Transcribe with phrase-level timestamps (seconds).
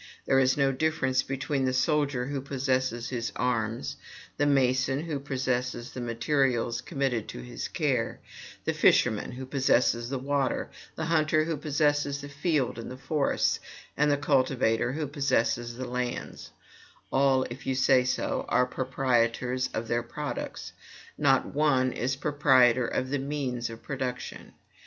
[0.25, 3.97] There is no difference between the soldier who possesses his arms,
[4.35, 8.19] the mason who possesses the materials committed to his care,
[8.65, 13.59] the fisherman who possesses the water, the hunter who possesses the fields and forests,
[13.95, 16.49] and the cultivator who possesses the lands:
[17.11, 20.73] all, if you say so, are proprietors of their products
[21.15, 24.53] not one is proprietor of the means of production.